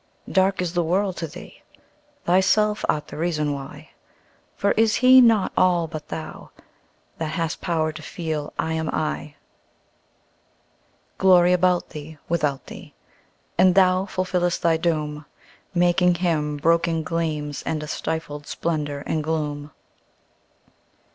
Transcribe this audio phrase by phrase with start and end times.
[0.31, 1.61] Dark is the world to thee:
[2.25, 3.91] thyself art the reason why;
[4.55, 6.49] For is He not all but thou,
[7.19, 8.89] that hast power to feel 'I am
[11.19, 12.95] I'?Glory about thee, without thee;
[13.59, 15.27] and thou fulfillest thy doom,
[15.75, 19.69] Making Him broken gleams, and a stifled splendour and gloom.